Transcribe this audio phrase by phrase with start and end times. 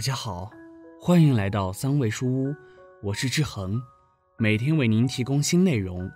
[0.00, 0.50] 大家好，
[0.98, 2.56] 欢迎来到三味书屋，
[3.02, 3.78] 我是志恒，
[4.38, 6.10] 每天为您提供新内容，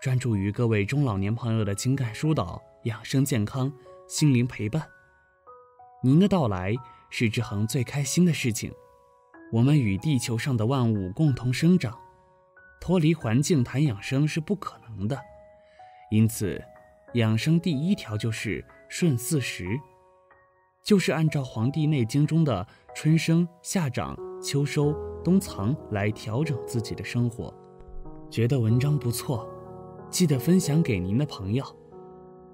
[0.00, 3.72] 专注于各位中老年朋友的情感疏导、养生健康、
[4.06, 4.86] 心灵陪伴。
[6.00, 6.76] 您的到来
[7.10, 8.72] 是志恒最开心的事情。
[9.50, 11.98] 我们与地球上的万物共同生长，
[12.80, 15.20] 脱离环境谈养生是不可能的。
[16.08, 16.62] 因此，
[17.14, 19.66] 养生第一条就是顺四时。
[20.84, 24.94] 就是按照《黄帝内经》中的春生、夏长、秋收、
[25.24, 27.52] 冬藏来调整自己的生活。
[28.28, 29.48] 觉得文章不错，
[30.10, 31.64] 记得分享给您的朋友。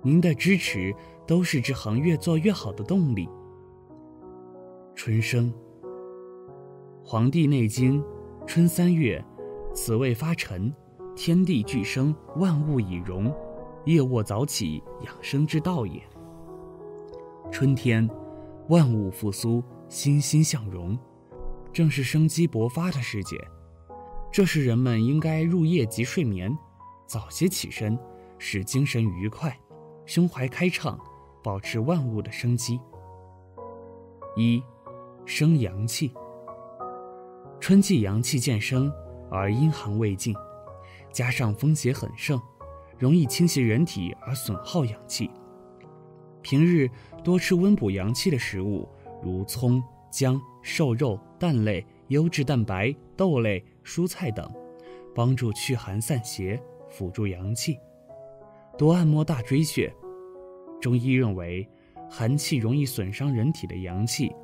[0.00, 0.94] 您的支持
[1.26, 3.28] 都是志恒越做越好的动力。
[4.94, 5.52] 春生，
[7.04, 8.00] 《黄帝内经》，
[8.46, 9.22] 春三月，
[9.74, 10.72] 此谓发陈，
[11.16, 13.34] 天地俱生，万物以荣，
[13.86, 16.00] 夜卧早起，养生之道也。
[17.50, 18.08] 春天。
[18.70, 20.96] 万物复苏，欣欣向荣，
[21.72, 23.36] 正是生机勃发的时节。
[24.30, 26.56] 这是人们应该入夜即睡眠，
[27.04, 27.98] 早些起身，
[28.38, 29.58] 使精神愉快，
[30.06, 30.96] 胸怀开畅，
[31.42, 32.80] 保持万物的生机。
[34.36, 34.62] 一，
[35.26, 36.14] 生阳气。
[37.58, 38.88] 春季阳气渐生，
[39.32, 40.32] 而阴寒未尽，
[41.10, 42.40] 加上风邪很盛，
[42.96, 45.28] 容易侵袭人体而损耗阳气。
[46.50, 46.90] 平日
[47.22, 48.88] 多吃温补阳气的食物，
[49.22, 54.52] 如葱、姜、瘦肉、蛋类、优质蛋白、豆类、蔬菜等，
[55.14, 57.78] 帮助驱寒散邪，辅助阳气。
[58.76, 59.94] 多按摩大椎穴。
[60.80, 61.68] 中医认为，
[62.10, 64.34] 寒气容易损伤人体的阳气，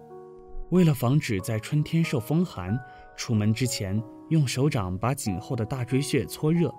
[0.71, 2.79] 为了防止在春天受风寒，
[3.17, 6.73] 出门之前用手掌把颈后的大椎穴搓热，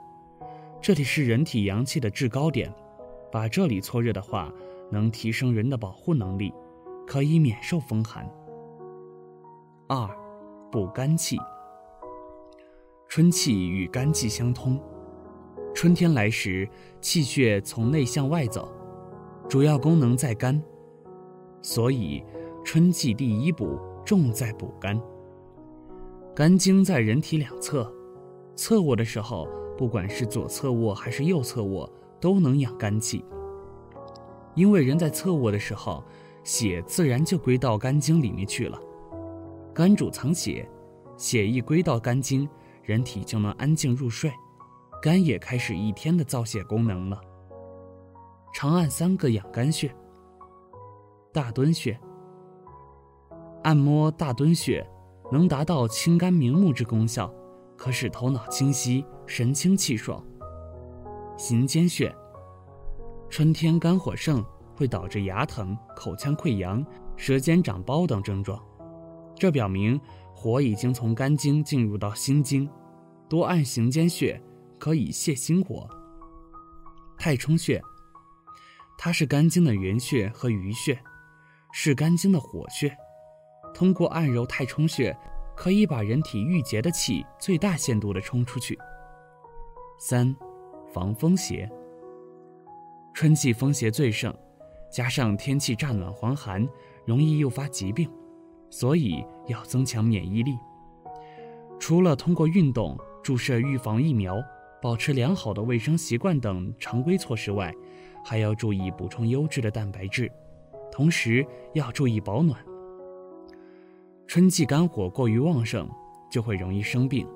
[0.82, 2.74] 这里是人体阳气的制高点，
[3.30, 4.50] 把这里搓热的话。
[4.90, 6.54] 能提升人的保护能力，
[7.06, 8.30] 可以免受风寒。
[9.88, 10.10] 二，
[10.72, 11.38] 补肝气。
[13.08, 14.80] 春气与肝气相通，
[15.74, 16.68] 春天来时，
[17.00, 18.70] 气血从内向外走，
[19.48, 20.62] 主要功能在肝，
[21.62, 22.24] 所以
[22.66, 25.02] 春季第一补重在补肝。
[26.36, 27.92] 肝经在人体两侧，
[28.56, 29.48] 侧卧的时候，
[29.78, 31.90] 不管是左侧卧还是右侧卧，
[32.20, 33.24] 都能养肝气。
[34.58, 36.04] 因为人在侧卧的时候，
[36.44, 38.82] 血自然就归到肝经里面去了。
[39.72, 40.68] 肝主藏血，
[41.16, 42.50] 血一归到肝经，
[42.82, 44.34] 人体就能安静入睡，
[45.00, 47.22] 肝也开始一天的造血功能了。
[48.52, 49.94] 长按三个养肝穴。
[51.32, 51.96] 大敦穴。
[53.64, 54.84] 按摩大敦穴，
[55.32, 57.32] 能达到清肝明目之功效，
[57.78, 60.24] 可使头脑清晰、神清气爽。
[61.38, 62.12] 行间穴。
[63.30, 64.44] 春天肝火盛
[64.76, 66.84] 会导致牙疼、口腔溃疡、
[67.16, 68.64] 舌尖长包等症状，
[69.36, 70.00] 这表明
[70.34, 72.70] 火已经从肝经进入到心经。
[73.30, 74.42] 多按行间穴
[74.80, 75.88] 可以泻心火。
[77.18, 77.82] 太冲穴，
[78.98, 80.98] 它是肝经的原穴和余穴，
[81.74, 82.96] 是肝经的火穴。
[83.74, 85.16] 通过按揉太冲穴，
[85.56, 88.80] 可以把人体郁结的气最大限度的冲出去。
[90.00, 90.34] 三，
[90.94, 91.70] 防风邪。
[93.18, 94.32] 春季风邪最盛，
[94.92, 96.64] 加上天气乍暖还寒，
[97.04, 98.08] 容易诱发疾病，
[98.70, 100.56] 所以要增强免疫力。
[101.80, 104.40] 除了通过运动、注射预防疫苗、
[104.80, 107.74] 保持良好的卫生习惯等常规措施外，
[108.24, 110.32] 还要注意补充优质的蛋白质，
[110.92, 112.64] 同时要注意保暖。
[114.28, 115.90] 春季肝火过于旺盛，
[116.30, 117.28] 就会容易生病，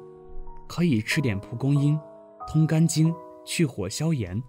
[0.68, 2.00] 可以吃点蒲公英，
[2.48, 3.12] 通肝经、
[3.44, 4.40] 去火消炎。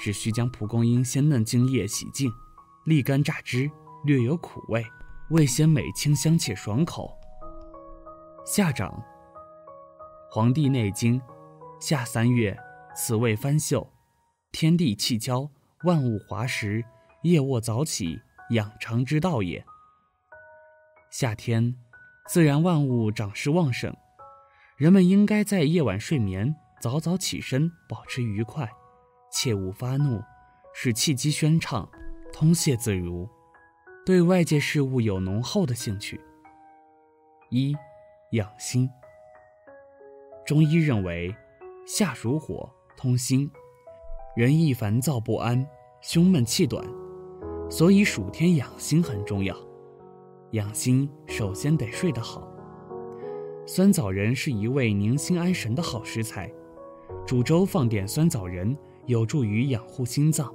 [0.00, 2.32] 只需将蒲公英鲜嫩茎叶洗净，
[2.86, 3.70] 沥干榨汁，
[4.04, 4.82] 略有苦味，
[5.28, 7.14] 味鲜美清香且爽口。
[8.46, 8.90] 夏长，
[10.30, 11.20] 《黄帝内经》，
[11.78, 12.58] 夏三月，
[12.96, 13.86] 此谓翻秀，
[14.50, 15.46] 天地气交，
[15.84, 16.82] 万物华实，
[17.22, 18.18] 夜卧早起，
[18.52, 19.62] 养长之道也。
[21.10, 21.76] 夏天，
[22.26, 23.94] 自然万物长势旺盛，
[24.78, 28.66] 人们应该在夜晚睡眠，早早起身，保持愉快。
[29.30, 30.20] 切勿发怒，
[30.74, 31.88] 使气机宣畅，
[32.32, 33.28] 通泄自如，
[34.04, 36.20] 对外界事物有浓厚的兴趣。
[37.48, 37.74] 一，
[38.32, 38.90] 养心。
[40.44, 41.34] 中医认为，
[41.86, 43.50] 夏属火，通心，
[44.34, 45.64] 人易烦躁不安，
[46.00, 46.84] 胸闷气短，
[47.70, 49.56] 所以暑天养心很重要。
[50.52, 52.46] 养心首先得睡得好。
[53.66, 56.52] 酸枣仁是一味宁心安神的好食材，
[57.24, 58.76] 煮粥放点酸枣仁。
[59.10, 60.54] 有助于养护心脏。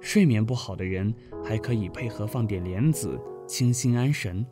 [0.00, 1.14] 睡眠不好的人
[1.44, 4.44] 还可以配合放点莲子，清心安神。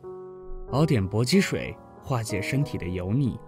[0.69, 3.39] 熬点薄鸡水，化解身体的油腻，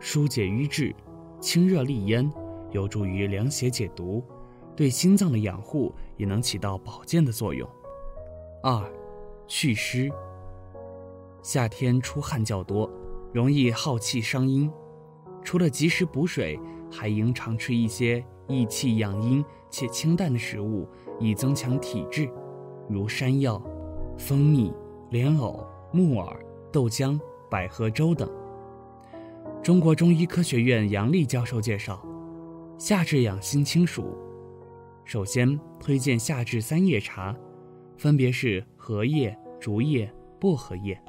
[0.00, 0.96] 疏解瘀滞，
[1.38, 2.32] 清热利咽，
[2.70, 4.24] 有助于凉血解毒，
[4.74, 7.68] 对心脏的养护也能起到保健的作用。
[8.62, 8.90] 二，
[9.46, 10.10] 祛湿。
[11.42, 12.90] 夏天出汗较多，
[13.34, 14.72] 容易耗气伤阴，
[15.44, 16.58] 除了及时补水，
[16.90, 20.88] 还应常吃一些益气养阴且清淡的食物，
[21.20, 22.28] 以增强体质，
[22.88, 23.62] 如山药、
[24.16, 24.72] 蜂蜜、
[25.10, 26.44] 莲藕、木耳。
[26.70, 27.18] 豆浆、
[27.50, 28.30] 百合粥等。
[29.62, 31.98] 中国中医科学院杨丽教授介绍，
[32.76, 34.14] 夏至养心清暑。
[35.02, 37.34] 首先推荐夏至三叶茶，
[37.96, 41.02] 分别是荷叶、竹叶、薄荷叶。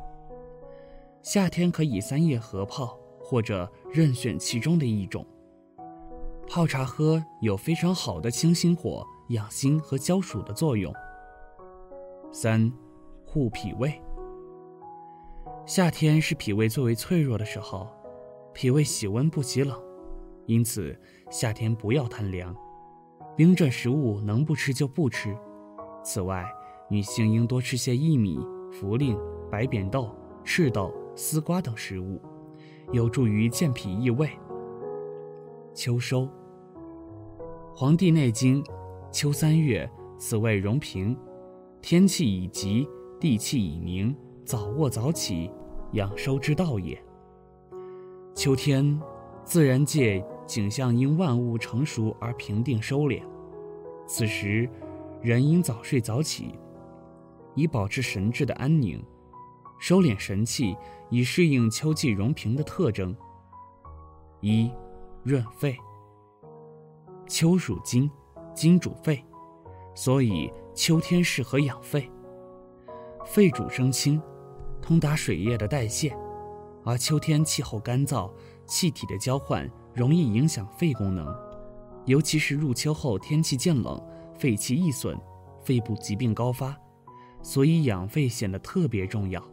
[1.22, 5.26] 夏天可以三叶合泡，或者任选其中的一种。
[6.50, 10.92] 泡茶喝有非常好的清心火、养心和消暑的作用。
[12.32, 12.74] 三，
[13.24, 14.02] 护脾胃。
[15.68, 17.88] 夏天是脾胃最为脆弱的时候，
[18.52, 19.80] 脾胃喜温不喜冷，
[20.48, 21.00] 因此
[21.30, 22.56] 夏天不要贪凉，
[23.38, 25.38] 冰镇食物能不吃就不吃。
[26.04, 26.44] 此外，
[26.90, 28.40] 女性应多吃些薏米、
[28.72, 29.16] 茯苓、
[29.52, 30.10] 白扁豆、
[30.44, 32.20] 赤豆、丝瓜等食物，
[32.92, 34.28] 有助于健脾益胃。
[35.76, 36.24] 秋收，
[37.76, 38.62] 《黄帝内经》：
[39.12, 41.18] 秋三月，此谓容平，
[41.82, 42.88] 天气已急，
[43.20, 45.50] 地气已明，早卧早起。
[45.94, 47.02] 养收之道也。
[48.36, 49.02] 秋天，
[49.44, 53.24] 自然界景象因万物成熟而平定收敛，
[54.06, 54.70] 此时
[55.20, 56.54] 人应早睡早起，
[57.56, 59.04] 以保持神志的安宁，
[59.80, 60.78] 收敛神气，
[61.10, 63.16] 以适应秋季容平的特征。
[64.42, 64.70] 一，
[65.24, 65.76] 润肺。
[67.30, 68.10] 秋属金，
[68.56, 69.24] 金主肺，
[69.94, 72.10] 所以秋天适合养肺。
[73.24, 74.20] 肺主生清。
[74.82, 76.18] 通达水液的代谢，
[76.84, 78.32] 而秋天气候干燥，
[78.66, 81.28] 气体的交换容易影响肺功能，
[82.06, 84.02] 尤其是入秋后天气渐冷，
[84.34, 85.16] 肺气易损，
[85.62, 86.76] 肺部疾病高发，
[87.44, 89.44] 所以养肺显得特别重要。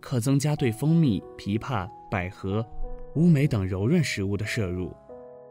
[0.00, 2.66] 可增加对蜂蜜、枇杷、百合、
[3.14, 4.92] 乌梅等柔润食物的摄入，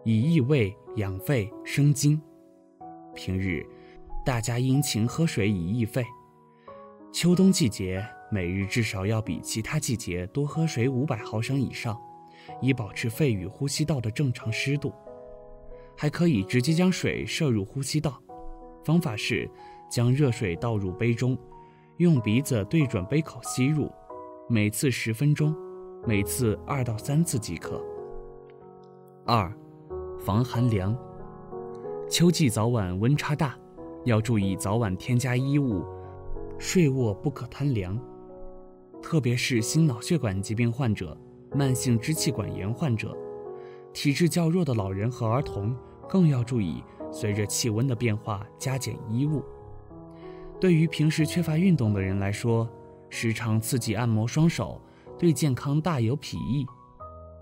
[0.03, 2.21] 以益胃、养肺、生津。
[3.13, 3.65] 平日，
[4.25, 6.03] 大家殷勤喝水以益肺。
[7.11, 8.05] 秋冬季节。
[8.33, 11.99] 每日至少要比其他季节多喝水五百毫升以上，
[12.61, 14.93] 以保持肺与呼吸道的正常湿度。
[15.97, 18.23] 还可以直接将水摄入呼吸道，
[18.85, 19.51] 方法是
[19.89, 21.37] 将热水倒入杯中，
[21.97, 23.91] 用鼻子对准杯口吸入，
[24.47, 25.53] 每次十分钟，
[26.07, 27.83] 每次二到三次即可。
[29.25, 29.53] 二，
[30.23, 30.95] 防寒凉。
[32.07, 33.57] 秋季早晚温差大，
[34.05, 35.83] 要注意早晚添加衣物，
[36.59, 37.99] 睡卧不可贪凉。
[39.01, 41.17] 特别是心脑血管疾病患者、
[41.55, 43.17] 慢性支气管炎患者、
[43.93, 45.75] 体质较弱的老人和儿童，
[46.07, 49.43] 更要注意随着气温的变化加减衣物。
[50.59, 52.69] 对于平时缺乏运动的人来说，
[53.09, 54.79] 时常刺激按摩双手，
[55.17, 56.63] 对健康大有裨益，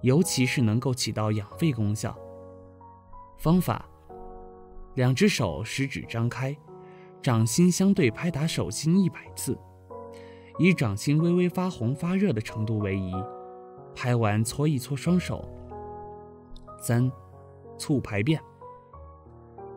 [0.02, 2.18] 尤其是能够起到养肺功效。
[3.40, 3.90] 方法：
[4.96, 6.54] 两只手食指张开，
[7.22, 9.58] 掌心相对拍打手心一百次。
[10.58, 13.14] 以掌心微微发红发热的程度为宜，
[13.96, 15.48] 拍完搓一搓双手。
[16.78, 17.10] 三，
[17.78, 18.42] 促排便。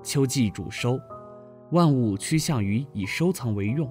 [0.03, 0.99] 秋季主收，
[1.71, 3.89] 万物趋向于以收藏为用，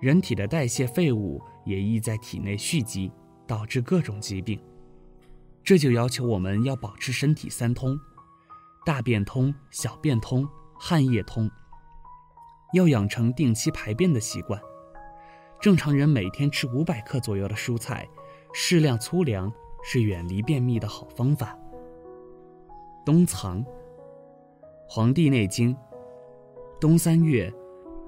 [0.00, 3.10] 人体的代谢废物也易在体内蓄积，
[3.46, 4.60] 导致各种疾病。
[5.64, 7.98] 这就要求我们要保持身体三通：
[8.86, 11.50] 大便通、小便通、汗液通。
[12.72, 14.60] 要养成定期排便的习惯。
[15.60, 18.08] 正常人每天吃五百克左右的蔬菜，
[18.54, 19.52] 适量粗粮
[19.82, 21.58] 是远离便秘的好方法。
[23.04, 23.60] 冬藏，
[24.88, 25.74] 《黄帝内经》：
[26.80, 27.52] 冬三月，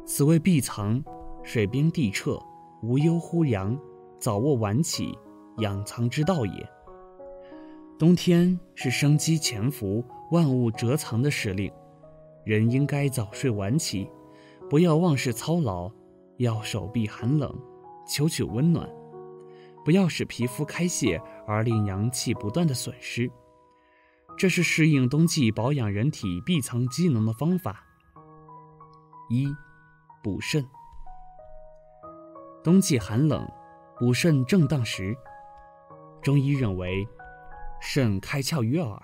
[0.06, 1.02] 此谓闭藏，
[1.42, 2.38] 水冰地彻，
[2.84, 3.76] 无忧乎阳，
[4.20, 5.12] 早卧晚起，
[5.56, 6.70] 养藏之道也。
[7.98, 11.68] 冬天是生机潜伏、万物蛰藏的时令，
[12.44, 14.08] 人应该早睡晚起，
[14.70, 15.90] 不要妄事操劳。
[16.36, 17.52] 要手臂寒冷，
[18.06, 18.88] 求取温暖，
[19.84, 23.28] 不要使皮肤开泄而令阳气不断的损失。
[24.36, 27.84] 这是适应冬季保养人体闭藏机能的方法。
[29.28, 29.52] 一，
[30.22, 30.64] 补肾。
[32.62, 33.44] 冬季寒冷，
[33.98, 35.12] 补肾正当时。
[36.22, 37.04] 中医认为，
[37.80, 39.02] 肾开窍于耳，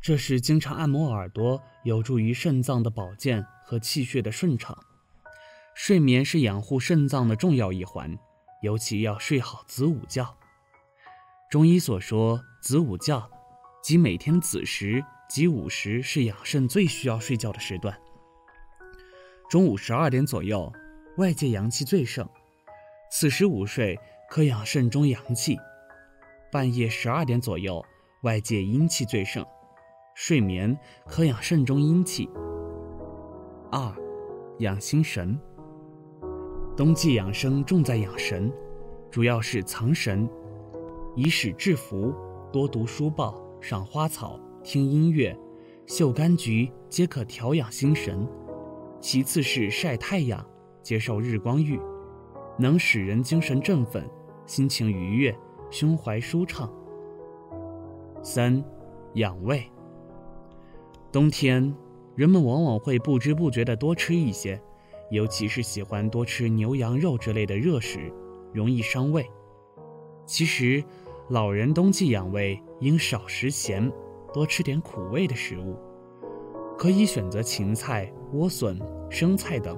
[0.00, 4.76] 这是经常按摩耳朵有助于肾脏的保健和气血的顺畅。
[5.74, 8.18] 睡眠是养护肾脏的重要一环，
[8.62, 10.36] 尤其要睡好子午觉。
[11.50, 13.30] 中医所说子午觉，
[13.82, 17.96] 即每天子时及午时是养肾最需要睡觉的时段。
[19.48, 20.72] 中午十二点左右，
[21.16, 22.28] 外界阳气最盛，
[23.10, 23.98] 此时午睡
[24.28, 25.58] 可养肾中阳气。
[26.52, 27.84] 半夜十二点左右，
[28.22, 29.42] 外界阴气最盛，
[30.14, 32.28] 睡眠可养肾中阴气。
[33.72, 33.90] 二，
[34.58, 35.40] 养心神。
[36.76, 38.52] 冬季养生重在养神，
[39.10, 40.28] 主要是藏神。
[41.16, 42.14] 以使制服，
[42.52, 45.34] 多读书报，赏花草，听音乐，
[45.86, 48.28] 嗅柑橘，皆可调养心神。
[49.00, 50.46] 其次是晒太阳，
[50.82, 51.80] 接受日光浴，
[52.58, 54.06] 能使人精神振奋，
[54.44, 55.34] 心情愉悦，
[55.70, 56.70] 胸怀舒畅。
[58.22, 58.62] 三，
[59.14, 59.64] 养胃。
[61.10, 61.74] 冬天，
[62.14, 64.60] 人们往往会不知不觉地多吃一些，
[65.10, 68.12] 尤其是喜欢多吃牛羊肉之类的热食，
[68.52, 69.28] 容易伤胃。
[70.26, 70.84] 其实，
[71.30, 73.90] 老人冬季养胃应少食咸，
[74.32, 75.76] 多吃点苦味的食物，
[76.76, 79.76] 可以选择芹菜、莴笋、生菜等，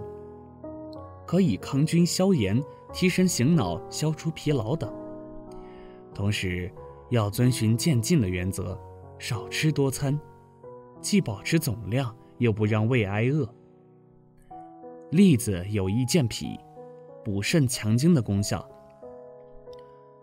[1.26, 4.92] 可以抗菌消炎、提神醒脑、消除疲劳等。
[6.12, 6.70] 同时，
[7.12, 8.78] 要遵循渐进的原则，
[9.18, 10.18] 少吃多餐，
[10.98, 13.46] 既保持总量，又不让胃挨饿。
[15.10, 16.58] 栗子有益健脾、
[17.22, 18.66] 补肾强筋的功效。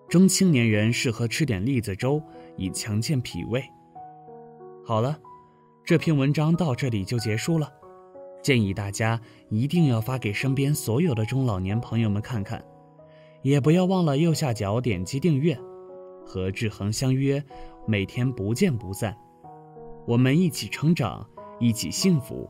[0.08, 2.20] 中青年人适合吃点栗子粥，
[2.58, 3.64] 以强健脾胃。
[4.84, 5.20] 好了，
[5.86, 7.72] 这篇文章到这里就结束了。
[8.42, 12.66] 建议大家一定要发给身边所有的中老年朋友们看看，
[13.44, 15.56] 也不要忘了右下角点击订阅。
[16.30, 17.44] 和志恒相约，
[17.88, 19.18] 每天不见不散。
[20.06, 21.28] 我们一起成长，
[21.60, 22.48] 一起幸福。